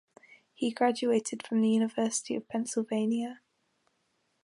[0.55, 3.41] He graduated from the University of Pennsylvania.